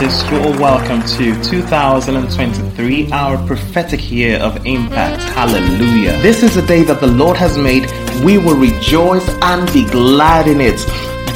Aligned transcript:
you're 0.00 0.40
all 0.40 0.58
welcome 0.58 1.02
to 1.02 1.38
2023, 1.42 3.12
our 3.12 3.36
prophetic 3.46 4.10
year 4.10 4.38
of 4.38 4.64
impact. 4.64 5.22
Hallelujah. 5.34 6.12
This 6.22 6.42
is 6.42 6.56
a 6.56 6.66
day 6.66 6.82
that 6.84 7.00
the 7.00 7.06
Lord 7.06 7.36
has 7.36 7.58
made. 7.58 7.84
We 8.24 8.38
will 8.38 8.56
rejoice 8.56 9.28
and 9.42 9.70
be 9.74 9.84
glad 9.90 10.48
in 10.48 10.58
it. 10.58 10.78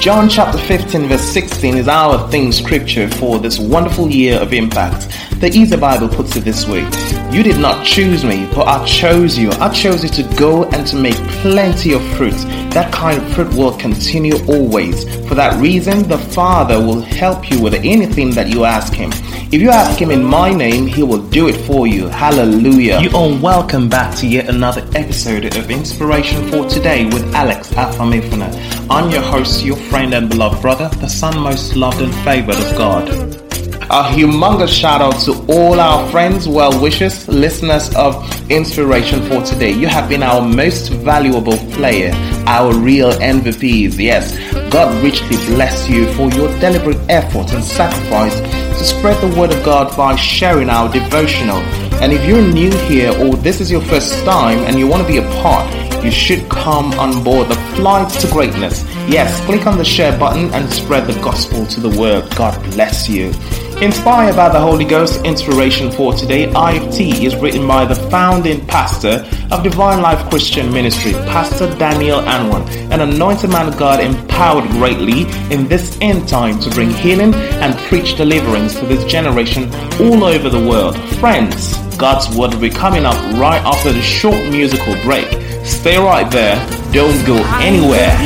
John 0.00 0.30
chapter 0.30 0.56
15, 0.56 1.08
verse 1.08 1.20
16 1.20 1.77
is 1.77 1.88
our 1.88 2.27
theme 2.30 2.52
scripture 2.52 3.06
for 3.06 3.38
this 3.38 3.58
wonderful 3.58 4.08
year 4.08 4.41
of 4.41 4.55
impact. 4.55 5.08
The 5.45 5.59
Easy 5.59 5.77
Bible 5.77 6.09
puts 6.09 6.37
it 6.37 6.41
this 6.41 6.66
way 6.66 6.89
You 7.30 7.43
did 7.43 7.59
not 7.59 7.84
choose 7.84 8.25
me, 8.25 8.48
but 8.55 8.66
I 8.66 8.83
chose 8.87 9.37
you. 9.37 9.51
I 9.61 9.69
chose 9.69 10.03
you 10.03 10.09
to 10.09 10.37
go 10.37 10.65
and 10.65 10.87
to 10.87 10.97
make 10.97 11.17
plenty 11.43 11.93
of 11.93 12.03
fruit. 12.17 12.33
That 12.73 12.91
kind 12.91 13.20
of 13.20 13.29
fruit 13.34 13.53
will 13.53 13.77
continue 13.77 14.43
always. 14.47 15.05
For 15.29 15.34
that 15.34 15.61
reason, 15.61 16.09
the 16.09 16.17
Father 16.17 16.79
will 16.79 17.03
help 17.03 17.51
you 17.51 17.61
with 17.61 17.75
anything 17.75 18.30
that 18.30 18.48
you 18.48 18.65
ask 18.65 18.95
Him. 18.95 19.11
If 19.53 19.61
you 19.61 19.69
ask 19.69 20.01
Him 20.01 20.11
in 20.11 20.25
my 20.25 20.51
name, 20.51 20.87
He 20.87 21.03
will 21.03 21.29
do 21.29 21.47
it 21.48 21.56
for 21.67 21.87
you. 21.87 22.09
Hallelujah. 22.09 23.03
You 23.03 23.11
are 23.11 23.39
welcome 23.39 23.91
back 23.91 24.17
to 24.20 24.27
yet 24.27 24.48
another 24.48 24.81
episode 24.95 25.45
of 25.45 25.70
Inspiration 25.70 26.48
for 26.51 26.67
Today 26.70 27.05
with 27.05 27.34
Alex 27.34 27.69
Afamifuna. 27.75 28.48
I'm 28.89 29.11
your 29.11 29.20
host, 29.20 29.62
your 29.62 29.77
friend 29.77 30.14
and 30.14 30.31
beloved 30.31 30.62
brother, 30.62 30.89
the 31.01 31.08
son 31.08 31.39
most 31.39 31.77
loved 31.77 32.01
and 32.01 32.14
favored 32.25 32.56
of 32.56 32.79
God. 32.79 33.44
A 33.90 34.02
humongous 34.02 34.70
shout 34.70 35.02
out 35.02 35.20
to 35.20 35.32
all 35.46 35.78
our 35.78 36.10
friends, 36.10 36.48
well 36.48 36.80
wishers, 36.80 37.28
listeners 37.28 37.94
of 37.94 38.14
Inspiration 38.50 39.20
for 39.28 39.42
Today. 39.42 39.72
You 39.72 39.88
have 39.88 40.08
been 40.08 40.22
our 40.22 40.40
most 40.40 40.88
valuable 40.88 41.58
player, 41.74 42.10
our 42.46 42.74
real 42.74 43.12
MVPs. 43.12 43.98
Yes, 43.98 44.34
God 44.72 45.02
richly 45.05 45.36
bless 45.55 45.86
you 45.88 46.10
for 46.14 46.30
your 46.30 46.48
deliberate 46.60 46.98
effort 47.10 47.52
and 47.52 47.62
sacrifice 47.62 48.40
to 48.40 48.84
spread 48.84 49.20
the 49.20 49.38
word 49.38 49.52
of 49.52 49.62
God 49.62 49.94
by 49.94 50.16
sharing 50.16 50.70
our 50.70 50.90
devotional. 50.90 51.58
And 52.00 52.10
if 52.10 52.24
you're 52.27 52.40
new 52.42 52.70
here 52.88 53.12
or 53.20 53.36
this 53.36 53.60
is 53.60 53.70
your 53.70 53.82
first 53.82 54.24
time 54.24 54.60
and 54.60 54.78
you 54.78 54.88
want 54.88 55.02
to 55.02 55.08
be 55.08 55.18
a 55.18 55.42
part, 55.42 55.70
you 56.02 56.10
should 56.10 56.48
come 56.48 56.92
on 56.94 57.22
board 57.22 57.48
the 57.48 57.55
flight 57.77 58.10
to 58.20 58.27
greatness. 58.28 58.82
Yes, 59.06 59.44
click 59.44 59.66
on 59.66 59.77
the 59.77 59.84
share 59.84 60.18
button 60.18 60.52
and 60.55 60.70
spread 60.72 61.06
the 61.06 61.20
gospel 61.20 61.66
to 61.66 61.80
the 61.80 61.90
world. 62.00 62.34
God 62.34 62.60
bless 62.72 63.08
you. 63.10 63.32
Inspired 63.83 64.36
by 64.36 64.48
the 64.48 64.61
Holy 64.61 64.84
Ghost, 64.84 65.25
inspiration 65.25 65.91
for 65.91 66.14
today, 66.14 66.47
IFT 66.47 67.25
is 67.25 67.34
written 67.36 67.67
by 67.67 67.84
the 67.84 67.97
founding 68.08 68.64
pastor 68.67 69.27
of 69.50 69.62
Divine 69.64 70.00
Life 70.00 70.30
Christian 70.30 70.72
Ministry, 70.72 71.12
Pastor 71.12 71.75
Daniel 71.77 72.20
Anwan, 72.20 72.67
an 72.92 73.00
anointed 73.00 73.50
man 73.50 73.67
of 73.67 73.77
God 73.77 73.98
empowered 74.00 74.70
greatly 74.70 75.22
in 75.52 75.67
this 75.67 75.98
end 76.00 76.28
time 76.28 76.61
to 76.61 76.70
bring 76.70 76.89
healing 76.91 77.34
and 77.34 77.77
preach 77.89 78.17
deliverance 78.17 78.78
to 78.78 78.86
this 78.86 79.05
generation 79.05 79.64
all 80.00 80.25
over 80.25 80.48
the 80.48 80.69
world. 80.69 80.97
Friends, 81.19 81.77
God's 81.97 82.28
word 82.36 82.55
will 82.55 82.61
be 82.61 82.70
coming 82.70 83.05
up 83.05 83.17
right 83.36 83.62
after 83.64 83.92
the 83.92 84.02
short 84.02 84.48
musical 84.50 84.95
break. 85.02 85.27
Stay 85.64 85.98
right 85.98 86.30
there, 86.30 86.56
don't 86.92 87.27
go 87.27 87.36
anywhere. 87.61 88.17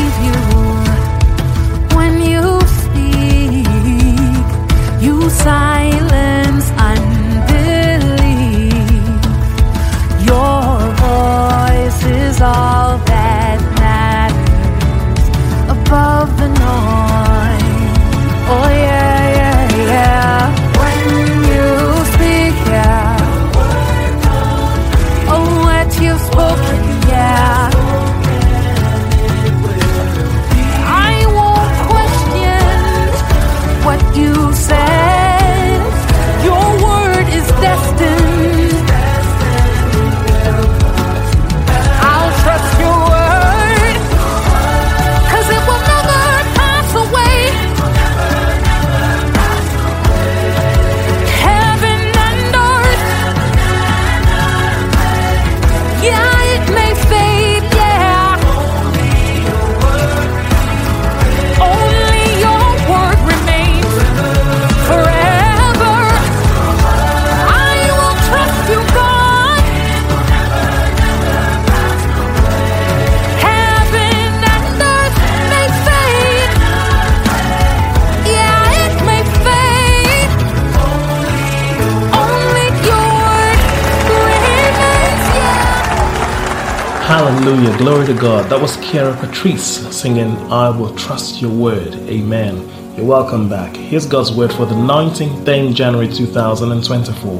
Hallelujah. 87.49 87.79
Glory 87.79 88.07
to 88.07 88.13
God. 88.13 88.51
That 88.51 88.61
was 88.61 88.77
Kiara 88.77 89.19
Patrice 89.19 89.79
singing, 89.97 90.37
I 90.53 90.69
Will 90.69 90.95
Trust 90.95 91.41
Your 91.41 91.51
Word. 91.51 91.95
Amen. 91.95 92.59
You're 92.95 93.07
welcome 93.07 93.49
back. 93.49 93.75
Here's 93.75 94.05
God's 94.05 94.31
word 94.31 94.53
for 94.53 94.67
the 94.67 94.75
19th 94.75 95.47
day 95.47 95.67
in 95.67 95.75
January 95.75 96.13
2024. 96.13 97.33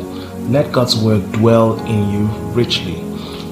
Let 0.49 0.73
God's 0.73 0.97
word 0.97 1.31
dwell 1.33 1.79
in 1.85 2.09
you 2.09 2.25
richly. 2.55 2.95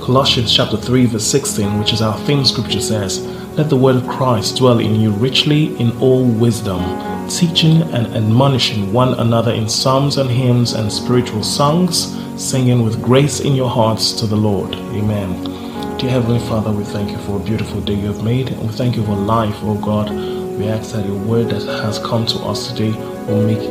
Colossians 0.00 0.50
chapter 0.50 0.78
3 0.78 1.04
verse 1.04 1.26
16, 1.26 1.78
which 1.78 1.92
is 1.92 2.00
our 2.00 2.18
theme 2.20 2.42
scripture 2.46 2.80
says, 2.80 3.20
Let 3.58 3.68
the 3.68 3.76
word 3.76 3.96
of 3.96 4.08
Christ 4.08 4.56
dwell 4.56 4.78
in 4.78 4.94
you 4.94 5.10
richly 5.10 5.78
in 5.78 5.94
all 5.98 6.24
wisdom, 6.24 6.80
teaching 7.28 7.82
and 7.82 8.06
admonishing 8.16 8.94
one 8.94 9.12
another 9.20 9.52
in 9.52 9.68
psalms 9.68 10.16
and 10.16 10.30
hymns 10.30 10.72
and 10.72 10.90
spiritual 10.90 11.42
songs, 11.42 12.16
singing 12.42 12.82
with 12.82 13.02
grace 13.02 13.40
in 13.40 13.54
your 13.54 13.68
hearts 13.68 14.12
to 14.12 14.26
the 14.26 14.36
Lord. 14.36 14.74
Amen. 14.74 15.75
Dear 15.98 16.10
Heavenly 16.10 16.40
Father, 16.40 16.72
we 16.72 16.84
thank 16.84 17.10
you 17.10 17.16
for 17.16 17.36
a 17.36 17.42
beautiful 17.42 17.80
day 17.80 17.94
you 17.94 18.08
have 18.08 18.22
made, 18.22 18.50
we 18.50 18.68
thank 18.68 18.96
you 18.96 19.02
for 19.02 19.16
life, 19.16 19.56
oh 19.62 19.76
God. 19.76 20.10
We 20.58 20.68
ask 20.68 20.92
that 20.92 21.06
your 21.06 21.16
word 21.16 21.48
that 21.48 21.62
has 21.62 21.98
come 21.98 22.26
to 22.26 22.38
us 22.40 22.70
today 22.70 22.90
will 23.26 23.46
make 23.46 23.62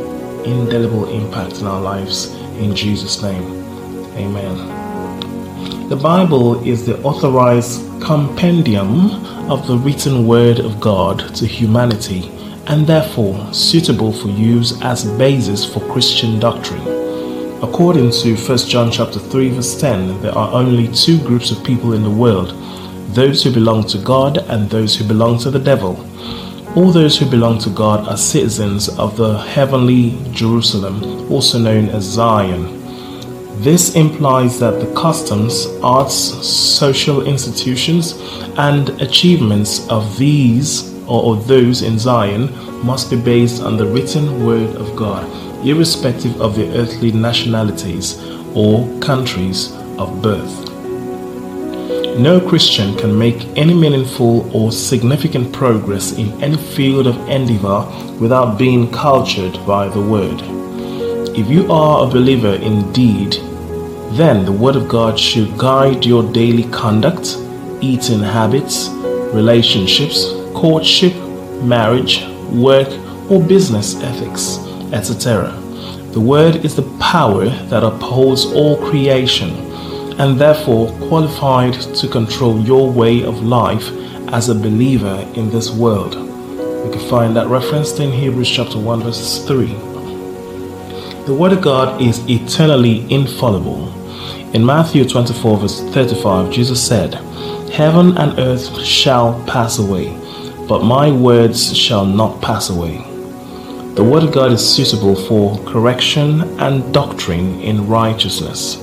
indelible 0.44 1.08
impact 1.08 1.60
in 1.60 1.68
our 1.68 1.80
lives. 1.80 2.34
In 2.58 2.74
Jesus' 2.74 3.22
name, 3.22 3.44
Amen. 4.16 5.88
The 5.88 5.94
Bible 5.94 6.68
is 6.68 6.84
the 6.84 7.00
authorized 7.04 7.80
compendium 8.02 9.24
of 9.48 9.68
the 9.68 9.78
written 9.78 10.26
word 10.26 10.58
of 10.58 10.80
God 10.80 11.32
to 11.36 11.46
humanity, 11.46 12.28
and 12.66 12.88
therefore 12.88 13.54
suitable 13.54 14.12
for 14.12 14.30
use 14.30 14.82
as 14.82 15.04
basis 15.16 15.64
for 15.64 15.78
Christian 15.92 16.40
doctrine. 16.40 17.05
According 17.68 18.12
to 18.22 18.36
1 18.36 18.58
John 18.58 18.92
chapter 18.92 19.18
3 19.18 19.48
verse 19.50 19.78
10, 19.78 20.22
there 20.22 20.32
are 20.32 20.54
only 20.54 20.86
two 20.94 21.18
groups 21.18 21.50
of 21.50 21.64
people 21.64 21.94
in 21.94 22.04
the 22.04 22.08
world, 22.08 22.50
those 23.12 23.42
who 23.42 23.52
belong 23.52 23.84
to 23.88 23.98
God 23.98 24.38
and 24.38 24.70
those 24.70 24.96
who 24.96 25.04
belong 25.04 25.38
to 25.40 25.50
the 25.50 25.58
devil. 25.58 25.98
All 26.76 26.92
those 26.92 27.18
who 27.18 27.28
belong 27.28 27.58
to 27.58 27.70
God 27.70 28.06
are 28.08 28.16
citizens 28.16 28.88
of 29.00 29.16
the 29.16 29.38
heavenly 29.38 30.16
Jerusalem, 30.30 31.30
also 31.30 31.58
known 31.58 31.88
as 31.88 32.04
Zion. 32.04 32.62
This 33.62 33.96
implies 33.96 34.60
that 34.60 34.80
the 34.80 34.94
customs, 34.94 35.66
arts, 35.82 36.14
social 36.14 37.26
institutions, 37.26 38.14
and 38.56 38.90
achievements 39.02 39.86
of 39.88 40.16
these 40.16 40.94
or 41.08 41.34
those 41.34 41.82
in 41.82 41.98
Zion 41.98 42.46
must 42.86 43.10
be 43.10 43.20
based 43.20 43.60
on 43.60 43.76
the 43.76 43.86
written 43.86 44.46
word 44.46 44.76
of 44.76 44.94
God 44.94 45.26
irrespective 45.66 46.40
of 46.40 46.56
their 46.56 46.72
earthly 46.76 47.10
nationalities 47.10 48.22
or 48.54 48.88
countries 49.00 49.72
of 49.98 50.22
birth. 50.22 50.72
No 52.18 52.40
Christian 52.40 52.96
can 52.96 53.18
make 53.18 53.44
any 53.58 53.74
meaningful 53.74 54.50
or 54.56 54.72
significant 54.72 55.52
progress 55.52 56.12
in 56.12 56.42
any 56.42 56.56
field 56.56 57.06
of 57.06 57.28
endeavor 57.28 57.84
without 58.18 58.58
being 58.58 58.90
cultured 58.90 59.54
by 59.66 59.88
the 59.88 60.00
Word. 60.00 60.40
If 61.36 61.50
you 61.50 61.70
are 61.70 62.06
a 62.06 62.10
believer 62.10 62.54
indeed, 62.54 63.32
then 64.12 64.46
the 64.46 64.52
Word 64.52 64.76
of 64.76 64.88
God 64.88 65.18
should 65.18 65.58
guide 65.58 66.06
your 66.06 66.22
daily 66.32 66.64
conduct, 66.70 67.36
eating 67.82 68.20
habits, 68.20 68.88
relationships, 69.34 70.24
courtship, 70.54 71.14
marriage, 71.62 72.24
work, 72.50 72.88
or 73.30 73.42
business 73.42 74.00
ethics 74.00 74.65
etc. 74.92 75.50
The 76.12 76.20
Word 76.20 76.64
is 76.64 76.74
the 76.74 76.90
power 76.98 77.46
that 77.68 77.84
upholds 77.84 78.46
all 78.46 78.78
creation 78.88 79.50
and 80.18 80.40
therefore 80.40 80.90
qualified 81.08 81.74
to 81.74 82.08
control 82.08 82.58
your 82.60 82.90
way 82.90 83.22
of 83.22 83.42
life 83.42 83.86
as 84.32 84.48
a 84.48 84.54
believer 84.54 85.28
in 85.34 85.50
this 85.50 85.70
world. 85.70 86.14
You 86.14 86.90
can 86.90 87.08
find 87.10 87.36
that 87.36 87.48
referenced 87.48 88.00
in 88.00 88.10
Hebrews 88.10 88.50
chapter 88.50 88.78
1 88.78 89.02
verses 89.02 89.46
3. 89.46 89.66
The 91.26 91.34
Word 91.34 91.52
of 91.52 91.60
God 91.60 92.00
is 92.00 92.26
eternally 92.30 93.04
infallible. 93.12 93.92
In 94.54 94.64
Matthew 94.64 95.06
24 95.06 95.58
verse 95.58 95.80
35, 95.92 96.50
Jesus 96.50 96.86
said, 96.86 97.14
Heaven 97.70 98.16
and 98.16 98.38
earth 98.38 98.80
shall 98.82 99.44
pass 99.46 99.78
away, 99.78 100.16
but 100.66 100.82
my 100.82 101.10
words 101.10 101.76
shall 101.76 102.06
not 102.06 102.40
pass 102.40 102.70
away. 102.70 103.15
The 103.96 104.04
Word 104.04 104.24
of 104.24 104.32
God 104.32 104.52
is 104.52 104.76
suitable 104.76 105.14
for 105.16 105.56
correction 105.64 106.42
and 106.60 106.92
doctrine 106.92 107.62
in 107.62 107.88
righteousness. 107.88 108.76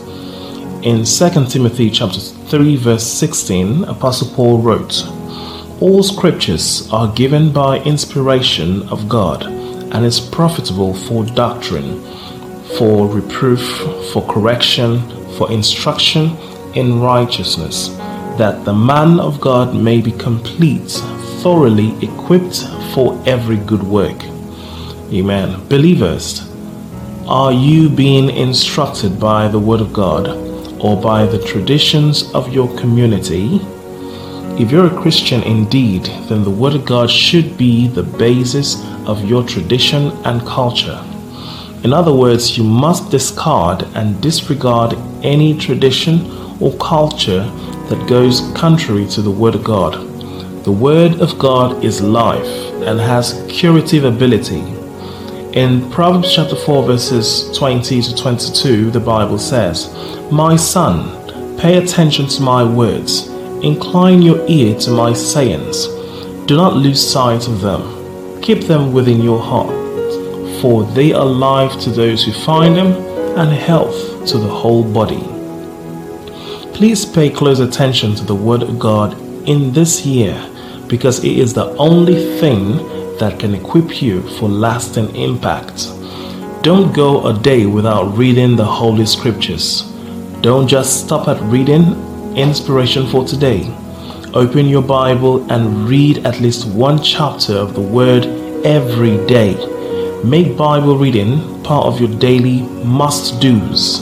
In 0.81 1.05
2 1.05 1.45
Timothy 1.45 1.91
chapter 1.91 2.19
3 2.19 2.77
verse 2.77 3.05
16, 3.05 3.83
Apostle 3.83 4.35
Paul 4.35 4.57
wrote, 4.57 5.05
All 5.79 6.01
scriptures 6.01 6.89
are 6.91 7.13
given 7.13 7.53
by 7.53 7.77
inspiration 7.81 8.89
of 8.89 9.07
God 9.07 9.43
and 9.43 10.03
is 10.03 10.19
profitable 10.19 10.95
for 10.95 11.23
doctrine, 11.23 12.03
for 12.79 13.07
reproof, 13.07 13.61
for 14.11 14.25
correction, 14.27 14.99
for 15.37 15.51
instruction 15.51 16.35
in 16.73 16.99
righteousness, 16.99 17.89
that 18.39 18.65
the 18.65 18.73
man 18.73 19.19
of 19.19 19.39
God 19.39 19.75
may 19.75 20.01
be 20.01 20.11
complete, 20.13 20.89
thoroughly 21.43 21.95
equipped 22.03 22.63
for 22.95 23.21
every 23.27 23.57
good 23.57 23.83
work. 23.83 24.32
Amen. 25.13 25.67
Believers, 25.67 26.49
are 27.27 27.53
you 27.53 27.89
being 27.89 28.29
instructed 28.29 29.19
by 29.19 29.47
the 29.47 29.59
Word 29.59 29.81
of 29.81 29.93
God? 29.93 30.43
or 30.83 31.01
by 31.01 31.25
the 31.25 31.39
traditions 31.39 32.29
of 32.33 32.53
your 32.53 32.67
community, 32.77 33.61
if 34.61 34.69
you're 34.69 34.87
a 34.87 35.01
Christian 35.01 35.41
indeed, 35.43 36.03
then 36.27 36.43
the 36.43 36.51
Word 36.51 36.75
of 36.75 36.85
God 36.85 37.09
should 37.09 37.57
be 37.57 37.87
the 37.87 38.03
basis 38.03 38.83
of 39.07 39.23
your 39.23 39.43
tradition 39.43 40.11
and 40.25 40.45
culture. 40.45 41.01
In 41.85 41.93
other 41.93 42.13
words, 42.13 42.57
you 42.57 42.65
must 42.65 43.09
discard 43.09 43.83
and 43.95 44.21
disregard 44.21 44.95
any 45.23 45.57
tradition 45.57 46.29
or 46.59 46.77
culture 46.77 47.45
that 47.87 48.05
goes 48.09 48.41
contrary 48.53 49.07
to 49.07 49.21
the 49.21 49.31
Word 49.31 49.55
of 49.55 49.63
God. 49.63 49.93
The 50.65 50.71
Word 50.71 51.21
of 51.21 51.39
God 51.39 51.83
is 51.83 52.01
life 52.01 52.45
and 52.83 52.99
has 52.99 53.41
curative 53.47 54.03
ability. 54.03 54.82
In 55.53 55.87
Proverbs 55.91 56.33
chapter 56.33 56.55
4, 56.55 56.83
verses 56.83 57.55
20 57.55 58.01
to 58.01 58.15
22, 58.15 58.89
the 58.89 58.99
Bible 58.99 59.37
says, 59.37 59.87
my 60.31 60.55
son, 60.55 61.59
pay 61.59 61.77
attention 61.77 62.27
to 62.29 62.41
my 62.41 62.63
words, 62.63 63.27
incline 63.61 64.23
your 64.23 64.43
ear 64.49 64.75
to 64.79 64.89
my 64.89 65.13
sayings. 65.13 65.85
Do 66.47 66.55
not 66.57 66.75
lose 66.75 67.07
sight 67.07 67.47
of 67.47 67.61
them. 67.61 68.41
Keep 68.41 68.61
them 68.61 68.93
within 68.93 69.21
your 69.21 69.39
heart, 69.39 69.69
for 70.59 70.85
they 70.85 71.13
are 71.13 71.23
life 71.23 71.79
to 71.81 71.91
those 71.91 72.25
who 72.25 72.31
find 72.31 72.75
them 72.75 72.93
and 73.37 73.51
health 73.51 74.25
to 74.29 74.39
the 74.39 74.49
whole 74.49 74.83
body. 74.83 75.21
Please 76.73 77.05
pay 77.05 77.29
close 77.29 77.59
attention 77.59 78.15
to 78.15 78.23
the 78.23 78.33
Word 78.33 78.63
of 78.63 78.79
God 78.79 79.13
in 79.47 79.71
this 79.71 80.03
year 80.03 80.33
because 80.87 81.23
it 81.23 81.37
is 81.37 81.53
the 81.53 81.67
only 81.75 82.39
thing 82.39 82.79
that 83.23 83.39
can 83.39 83.55
equip 83.55 84.01
you 84.01 84.21
for 84.37 84.49
lasting 84.49 85.15
impact. 85.15 85.87
Don't 86.61 86.93
go 86.93 87.25
a 87.25 87.33
day 87.39 87.65
without 87.65 88.17
reading 88.17 88.57
the 88.57 88.65
Holy 88.65 89.05
Scriptures. 89.05 89.83
Don't 90.41 90.67
just 90.67 91.05
stop 91.05 91.29
at 91.29 91.41
reading 91.43 91.85
inspiration 92.35 93.07
for 93.07 93.23
today. 93.25 93.61
Open 94.33 94.67
your 94.67 94.81
Bible 94.81 95.49
and 95.49 95.87
read 95.87 96.25
at 96.25 96.41
least 96.41 96.67
one 96.67 97.01
chapter 97.01 97.53
of 97.53 97.75
the 97.75 97.87
Word 97.99 98.25
every 98.65 99.25
day. 99.25 99.53
Make 100.25 100.57
Bible 100.57 100.97
reading 100.97 101.63
part 101.63 101.85
of 101.85 102.01
your 102.01 102.13
daily 102.19 102.63
must 102.83 103.39
do's. 103.39 104.01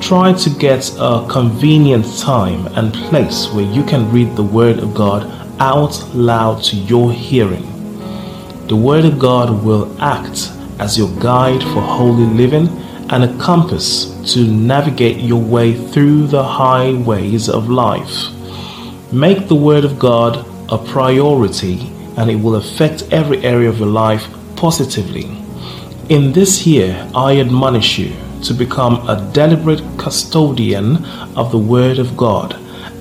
Try 0.00 0.32
to 0.32 0.50
get 0.50 0.90
a 0.98 1.24
convenient 1.30 2.06
time 2.18 2.66
and 2.76 2.92
place 2.92 3.46
where 3.52 3.70
you 3.72 3.84
can 3.84 4.10
read 4.10 4.34
the 4.34 4.50
Word 4.58 4.80
of 4.80 4.94
God 4.94 5.22
out 5.60 5.94
loud 6.12 6.64
to 6.64 6.76
your 6.76 7.12
hearing. 7.12 7.77
The 8.68 8.76
Word 8.76 9.06
of 9.06 9.18
God 9.18 9.64
will 9.64 9.96
act 9.98 10.52
as 10.78 10.98
your 10.98 11.08
guide 11.20 11.62
for 11.62 11.80
holy 11.80 12.26
living 12.26 12.68
and 13.08 13.24
a 13.24 13.38
compass 13.38 14.10
to 14.34 14.46
navigate 14.46 15.16
your 15.16 15.40
way 15.40 15.72
through 15.72 16.26
the 16.26 16.44
highways 16.44 17.48
of 17.48 17.70
life. 17.70 18.30
Make 19.10 19.48
the 19.48 19.54
Word 19.54 19.86
of 19.86 19.98
God 19.98 20.46
a 20.70 20.76
priority 20.76 21.90
and 22.18 22.30
it 22.30 22.36
will 22.36 22.56
affect 22.56 23.10
every 23.10 23.42
area 23.42 23.70
of 23.70 23.78
your 23.78 23.88
life 23.88 24.28
positively. 24.54 25.24
In 26.10 26.32
this 26.32 26.66
year, 26.66 27.10
I 27.14 27.40
admonish 27.40 27.98
you 27.98 28.14
to 28.42 28.52
become 28.52 28.96
a 29.08 29.30
deliberate 29.32 29.82
custodian 29.96 31.06
of 31.36 31.52
the 31.52 31.58
Word 31.58 31.98
of 31.98 32.18
God, 32.18 32.54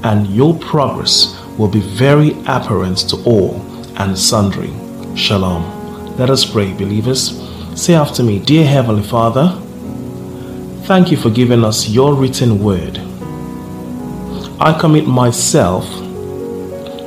and 0.05 0.27
your 0.27 0.57
progress 0.59 1.37
will 1.57 1.67
be 1.67 1.81
very 1.81 2.31
apparent 2.45 2.99
to 3.09 3.17
all 3.25 3.61
and 3.97 4.17
sundry. 4.17 4.71
Shalom. 5.17 6.15
Let 6.17 6.29
us 6.29 6.45
pray, 6.45 6.71
believers. 6.73 7.41
Say 7.75 7.95
after 7.95 8.23
me, 8.23 8.39
Dear 8.39 8.65
Heavenly 8.65 9.03
Father, 9.03 9.61
Thank 10.87 11.11
you 11.11 11.17
for 11.17 11.29
giving 11.29 11.65
us 11.65 11.89
your 11.89 12.15
written 12.15 12.63
word. 12.63 12.97
I 14.57 14.73
commit 14.79 15.05
myself 15.05 15.83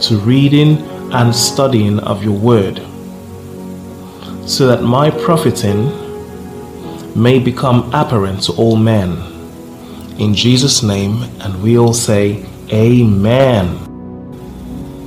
to 0.02 0.20
reading 0.22 0.76
and 1.14 1.34
studying 1.34 1.98
of 2.00 2.22
your 2.22 2.38
word 2.38 2.82
so 4.46 4.66
that 4.66 4.82
my 4.82 5.10
profiting 5.10 5.86
may 7.18 7.38
become 7.38 7.90
apparent 7.94 8.42
to 8.42 8.52
all 8.52 8.76
men. 8.76 9.16
In 10.18 10.34
Jesus' 10.34 10.82
name, 10.82 11.22
and 11.40 11.62
we 11.62 11.78
all 11.78 11.94
say, 11.94 12.44
Amen. 12.70 13.89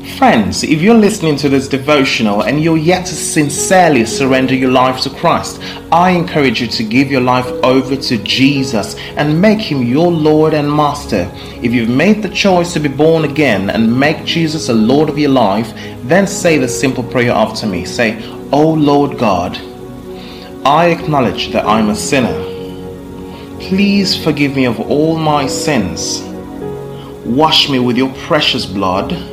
Friends, 0.04 0.64
if 0.64 0.82
you're 0.82 0.94
listening 0.96 1.38
to 1.38 1.48
this 1.48 1.70
devotional 1.70 2.44
and 2.44 2.62
you're 2.62 2.78
yet 2.78 3.06
to 3.06 3.16
sincerely 3.16 4.06
surrender 4.06 4.54
your 4.54 4.70
life 4.70 5.00
to 5.02 5.10
Christ, 5.10 5.62
I 5.94 6.12
encourage 6.12 6.60
you 6.60 6.68
to 6.68 6.84
give 6.84 7.10
your 7.10 7.22
life 7.22 7.48
over 7.64 7.96
to 7.96 8.18
Jesus 8.18 8.96
and 9.16 9.42
make 9.42 9.62
him 9.62 9.82
your 9.82 10.12
Lord 10.12 10.54
and 10.54 10.70
Master. 10.70 11.32
If 11.64 11.72
you've 11.72 11.90
made 11.90 12.22
the 12.22 12.28
choice 12.30 12.74
to 12.74 12.82
be 12.82 12.90
born 12.90 13.24
again 13.24 13.70
and 13.70 13.98
make 13.98 14.26
Jesus 14.26 14.68
a 14.68 14.74
Lord 14.74 15.08
of 15.08 15.18
your 15.18 15.30
life, 15.30 15.74
then 16.04 16.28
say 16.28 16.58
the 16.58 16.68
simple 16.68 17.04
prayer 17.04 17.32
after 17.32 17.66
me. 17.66 17.86
Say, 17.86 18.22
Oh 18.52 18.74
Lord 18.74 19.18
God, 19.18 19.58
I 20.66 20.88
acknowledge 20.88 21.54
that 21.54 21.66
I'm 21.66 21.90
a 21.90 21.96
sinner. 21.96 22.44
Please 23.62 24.22
forgive 24.22 24.54
me 24.54 24.66
of 24.66 24.82
all 24.82 25.18
my 25.18 25.48
sins. 25.48 26.22
Wash 27.26 27.70
me 27.70 27.80
with 27.80 27.96
your 27.96 28.14
precious 28.26 28.66
blood 28.66 29.33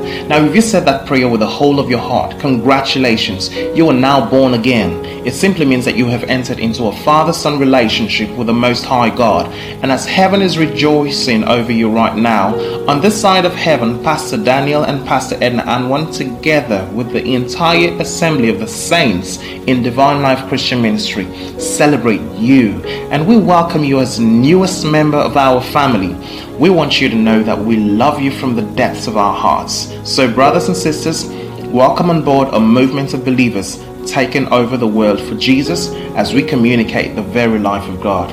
Now, 0.31 0.45
if 0.45 0.55
you 0.55 0.61
said 0.61 0.85
that 0.85 1.05
prayer 1.07 1.27
with 1.27 1.41
the 1.41 1.45
whole 1.45 1.77
of 1.77 1.89
your 1.89 1.99
heart, 1.99 2.39
congratulations, 2.39 3.53
you 3.53 3.89
are 3.89 3.93
now 3.93 4.29
born 4.29 4.53
again. 4.53 5.03
It 5.27 5.33
simply 5.33 5.65
means 5.65 5.83
that 5.83 5.97
you 5.97 6.07
have 6.07 6.23
entered 6.23 6.57
into 6.57 6.85
a 6.85 6.95
father 6.99 7.33
son 7.33 7.59
relationship 7.59 8.29
with 8.37 8.47
the 8.47 8.53
Most 8.53 8.85
High 8.85 9.13
God. 9.13 9.47
And 9.83 9.91
as 9.91 10.05
heaven 10.05 10.41
is 10.41 10.57
rejoicing 10.57 11.43
over 11.43 11.73
you 11.73 11.91
right 11.91 12.15
now, 12.15 12.57
on 12.87 13.01
this 13.01 13.19
side 13.19 13.43
of 13.43 13.53
heaven, 13.53 14.01
Pastor 14.05 14.41
Daniel 14.41 14.85
and 14.85 15.05
Pastor 15.05 15.35
Edna 15.41 15.63
Anwan, 15.63 16.15
together 16.15 16.89
with 16.93 17.11
the 17.11 17.35
entire 17.35 17.89
assembly 17.99 18.47
of 18.47 18.59
the 18.59 18.67
saints 18.67 19.39
in 19.67 19.83
Divine 19.83 20.21
Life 20.21 20.47
Christian 20.47 20.81
Ministry, 20.81 21.25
celebrate 21.59 22.21
you. 22.39 22.81
And 23.11 23.27
we 23.27 23.37
welcome 23.37 23.83
you 23.83 23.99
as 23.99 24.17
newest 24.17 24.85
member 24.85 25.17
of 25.17 25.35
our 25.35 25.61
family. 25.61 26.15
We 26.61 26.69
want 26.69 27.01
you 27.01 27.09
to 27.09 27.15
know 27.15 27.41
that 27.41 27.57
we 27.57 27.75
love 27.75 28.21
you 28.21 28.29
from 28.29 28.53
the 28.55 28.61
depths 28.61 29.07
of 29.07 29.17
our 29.17 29.33
hearts. 29.33 29.91
So, 30.03 30.31
brothers 30.31 30.67
and 30.67 30.77
sisters, 30.77 31.25
welcome 31.71 32.11
on 32.11 32.23
board 32.23 32.49
a 32.49 32.59
movement 32.59 33.15
of 33.15 33.25
believers 33.25 33.83
taking 34.05 34.45
over 34.53 34.77
the 34.77 34.85
world 34.87 35.19
for 35.19 35.33
Jesus 35.33 35.89
as 36.15 36.35
we 36.35 36.43
communicate 36.43 37.15
the 37.15 37.23
very 37.23 37.57
life 37.57 37.89
of 37.89 37.99
God. 37.99 38.29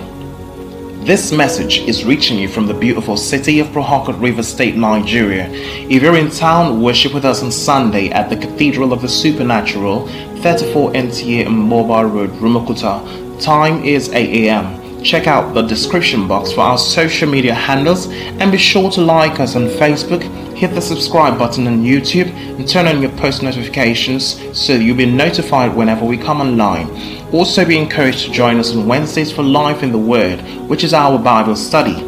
This 1.07 1.33
message 1.33 1.79
is 1.89 2.05
reaching 2.05 2.39
you 2.39 2.49
from 2.49 2.67
the 2.67 2.75
beautiful 2.75 3.17
city 3.17 3.61
of 3.61 3.73
Port 3.73 4.15
River 4.17 4.43
State, 4.43 4.77
Nigeria. 4.77 5.49
If 5.49 6.03
you're 6.03 6.19
in 6.19 6.31
town, 6.31 6.83
worship 6.83 7.15
with 7.15 7.25
us 7.25 7.43
on 7.43 7.51
Sunday 7.51 8.11
at 8.11 8.29
the 8.29 8.37
Cathedral 8.37 8.93
of 8.93 9.01
the 9.01 9.09
Supernatural, 9.09 10.07
34 10.43 10.93
NTA 10.93 11.51
Mobile 11.51 12.05
Road, 12.05 12.31
Rumuokwuta. 12.33 13.43
Time 13.43 13.83
is 13.85 14.11
8 14.11 14.49
a.m. 14.49 14.78
Check 15.03 15.27
out 15.27 15.55
the 15.55 15.63
description 15.63 16.27
box 16.27 16.53
for 16.53 16.63
our 16.63 16.79
social 16.79 17.29
media 17.29 17.55
handles 17.55 18.09
and 18.09 18.51
be 18.51 18.59
sure 18.59 18.91
to 18.91 19.01
like 19.01 19.39
us 19.39 19.55
on 19.55 19.69
Facebook, 19.69 20.23
hit 20.57 20.75
the 20.75 20.81
subscribe 20.81 21.39
button 21.39 21.67
on 21.67 21.85
YouTube, 21.85 22.31
and 22.59 22.69
turn 22.69 22.87
on 22.87 23.01
your 23.01 23.13
post 23.13 23.43
notifications 23.43 24.41
so 24.59 24.75
you'll 24.75 24.97
be 24.97 25.07
notified 25.07 25.75
whenever 25.75 26.05
we 26.05 26.17
come 26.17 26.41
online. 26.41 26.89
Also, 27.33 27.65
be 27.65 27.79
encouraged 27.79 28.27
to 28.27 28.33
join 28.33 28.59
us 28.59 28.75
on 28.75 28.87
Wednesdays 28.87 29.31
for 29.31 29.43
Life 29.43 29.83
in 29.83 29.93
the 29.93 29.99
Word, 29.99 30.41
which 30.69 30.83
is 30.83 30.93
our 30.95 31.19
Bible 31.19 31.55
study. 31.55 32.08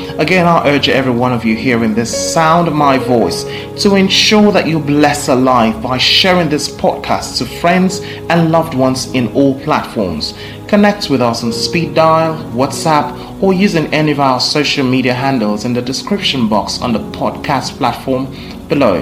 Again, 0.17 0.45
I 0.45 0.67
urge 0.67 0.89
every 0.89 1.13
one 1.13 1.31
of 1.31 1.45
you 1.45 1.55
hearing 1.55 1.93
this 1.93 2.33
sound 2.33 2.67
of 2.67 2.73
my 2.73 2.97
voice 2.97 3.43
to 3.83 3.95
ensure 3.95 4.51
that 4.51 4.67
you 4.67 4.79
bless 4.79 5.29
a 5.29 5.35
life 5.35 5.81
by 5.81 5.97
sharing 5.97 6.49
this 6.49 6.69
podcast 6.69 7.37
to 7.37 7.45
friends 7.45 8.01
and 8.29 8.51
loved 8.51 8.73
ones 8.73 9.11
in 9.13 9.27
all 9.33 9.59
platforms. 9.61 10.33
Connect 10.67 11.09
with 11.09 11.21
us 11.21 11.43
on 11.43 11.53
speed 11.53 11.95
dial, 11.95 12.35
WhatsApp, 12.51 13.41
or 13.41 13.53
using 13.53 13.87
any 13.93 14.11
of 14.11 14.19
our 14.19 14.39
social 14.39 14.85
media 14.85 15.13
handles 15.13 15.65
in 15.65 15.73
the 15.73 15.81
description 15.81 16.47
box 16.49 16.81
on 16.81 16.93
the 16.93 16.99
podcast 17.11 17.77
platform 17.77 18.27
below. 18.67 19.01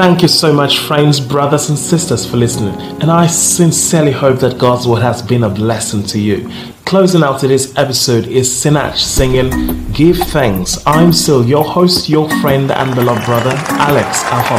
Thank 0.00 0.22
you 0.22 0.28
so 0.28 0.50
much, 0.50 0.78
friends, 0.78 1.20
brothers, 1.20 1.68
and 1.68 1.78
sisters, 1.78 2.24
for 2.24 2.38
listening. 2.38 2.74
And 3.02 3.10
I 3.10 3.26
sincerely 3.26 4.12
hope 4.12 4.40
that 4.40 4.56
God's 4.56 4.88
word 4.88 5.02
has 5.02 5.20
been 5.20 5.44
a 5.44 5.50
blessing 5.50 6.04
to 6.04 6.18
you. 6.18 6.48
Closing 6.86 7.22
out 7.22 7.38
today's 7.38 7.76
episode 7.76 8.26
is 8.26 8.48
Sinach 8.48 8.96
singing 8.96 9.50
Give 9.92 10.16
Thanks. 10.16 10.78
I'm 10.86 11.12
still 11.12 11.44
your 11.44 11.64
host, 11.64 12.08
your 12.08 12.30
friend, 12.40 12.70
and 12.72 12.94
beloved 12.94 13.26
brother, 13.26 13.52
Alex 13.68 14.24
Alpha 14.24 14.54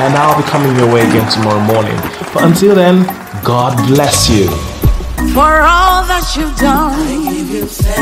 And 0.00 0.16
I'll 0.16 0.36
be 0.36 0.48
coming 0.48 0.74
your 0.76 0.92
way 0.92 1.02
again 1.02 1.30
tomorrow 1.30 1.60
morning. 1.60 1.96
But 2.34 2.42
until 2.42 2.74
then, 2.74 3.06
God 3.44 3.76
bless 3.86 4.28
you. 4.28 4.48
For 5.32 5.62
all 5.62 6.02
that 6.10 6.34
you've 6.36 6.56
done, 6.56 6.98
I 6.98 7.34
give 7.34 7.50
you 7.50 7.66
thanks. 7.66 8.00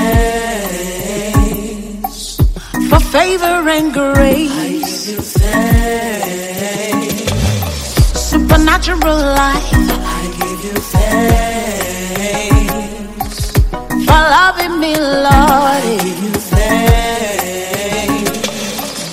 For 2.89 3.01
favor 3.01 3.69
and 3.69 3.93
grace, 3.93 4.51
I 4.51 4.69
give 4.71 5.09
you 5.09 5.21
thanks 5.21 6.28
supernatural 8.83 9.17
life. 9.19 9.73
I 9.73 10.27
give 10.39 10.65
you 10.65 10.75
thanks 10.95 12.19
for 14.07 14.23
loving 14.37 14.75
me, 14.81 14.95
Lord. 14.97 15.27
I 15.27 15.99
give 16.03 16.23
you 16.23 16.33
thanks. 16.53 16.77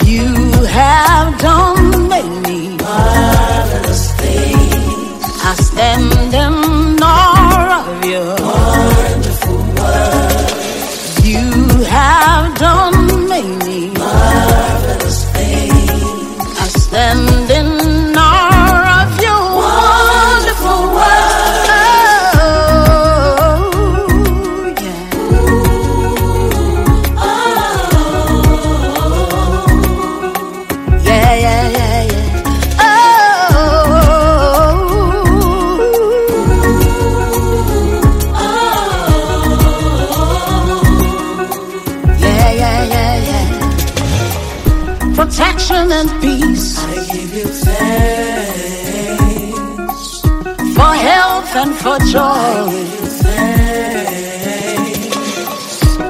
You 0.07 0.27
have 0.67 1.04
protection 45.25 45.91
and 45.91 46.09
peace. 46.21 46.77
I 46.77 46.85
give 47.11 47.33
you 47.33 47.47
thanks 47.65 49.01
for 50.77 50.91
health 51.09 51.55
and 51.61 51.73
for 51.83 51.97
joy. 52.13 52.71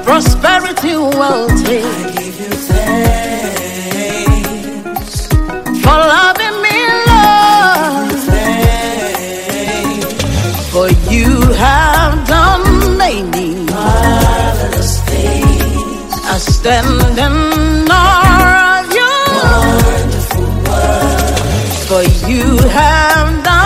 Prosperity, 0.04 0.94
wealth. 0.96 1.64
I 1.66 1.80
give 2.18 2.36
you 2.44 2.52
thanks 2.70 3.66
for 5.84 5.98
loving 6.14 6.56
me, 6.66 6.78
Lord. 7.10 8.20
For 10.72 10.88
you 11.10 11.30
have 11.54 12.14
done 12.28 12.64
many 12.98 13.48
marvelous 13.64 14.92
things. 15.08 16.12
I 16.34 16.36
stand 16.38 17.18
in 17.18 17.65
for 21.86 22.02
you 22.28 22.56
have 22.68 23.44
done 23.44 23.65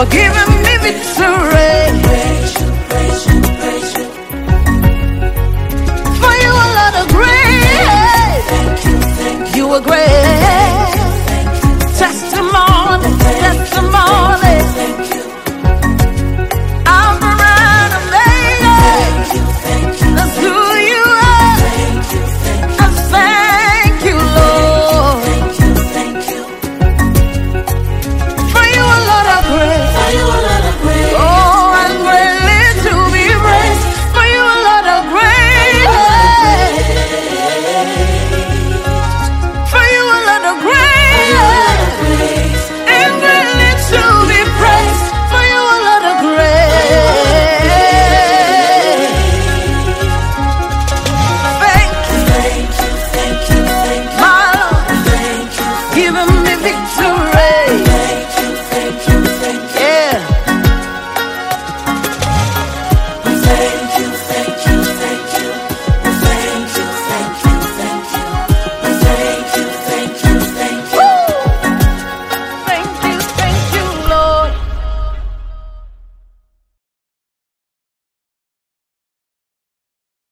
for 0.00 0.06
giving 0.10 0.62
me 0.62 0.78
victory. 0.78 1.39